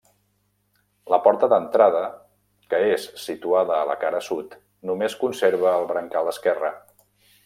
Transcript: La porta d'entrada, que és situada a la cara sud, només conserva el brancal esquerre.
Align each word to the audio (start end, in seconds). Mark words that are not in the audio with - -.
La 1.13 1.17
porta 1.27 1.49
d'entrada, 1.51 2.01
que 2.73 2.79
és 2.95 3.05
situada 3.25 3.77
a 3.81 3.85
la 3.93 3.97
cara 4.07 4.23
sud, 4.31 4.57
només 4.91 5.19
conserva 5.25 5.75
el 5.83 5.89
brancal 5.93 6.33
esquerre. 6.37 6.73